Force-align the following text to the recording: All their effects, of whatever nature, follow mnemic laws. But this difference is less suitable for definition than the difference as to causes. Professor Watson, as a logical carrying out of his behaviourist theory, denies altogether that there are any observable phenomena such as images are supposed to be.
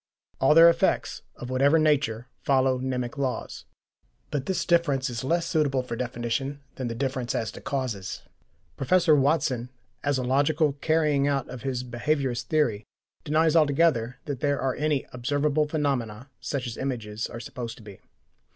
All 0.39 0.55
their 0.55 0.67
effects, 0.67 1.21
of 1.35 1.51
whatever 1.51 1.77
nature, 1.77 2.27
follow 2.41 2.79
mnemic 2.79 3.19
laws. 3.19 3.65
But 4.31 4.47
this 4.47 4.65
difference 4.65 5.11
is 5.11 5.23
less 5.23 5.45
suitable 5.45 5.83
for 5.83 5.95
definition 5.95 6.59
than 6.73 6.87
the 6.87 6.95
difference 6.95 7.35
as 7.35 7.51
to 7.51 7.61
causes. 7.61 8.23
Professor 8.77 9.15
Watson, 9.15 9.69
as 10.03 10.17
a 10.17 10.23
logical 10.23 10.73
carrying 10.73 11.27
out 11.27 11.47
of 11.49 11.61
his 11.61 11.83
behaviourist 11.83 12.45
theory, 12.45 12.83
denies 13.23 13.55
altogether 13.55 14.17
that 14.25 14.39
there 14.39 14.59
are 14.59 14.73
any 14.75 15.05
observable 15.13 15.67
phenomena 15.67 16.31
such 16.39 16.65
as 16.65 16.77
images 16.77 17.27
are 17.27 17.39
supposed 17.39 17.77
to 17.77 17.83
be. 17.83 17.99